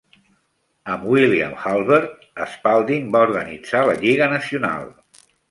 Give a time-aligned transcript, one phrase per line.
[0.93, 4.91] Amb William Hulbert, Spalding va organitzar la Lliga Nacional.